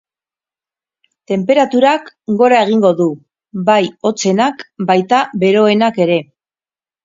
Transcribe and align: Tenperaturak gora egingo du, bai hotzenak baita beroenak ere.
Tenperaturak 1.31 2.07
gora 2.41 2.63
egingo 2.67 2.93
du, 3.03 3.09
bai 3.69 3.79
hotzenak 4.13 4.67
baita 4.93 5.23
beroenak 5.47 6.05
ere. 6.09 6.21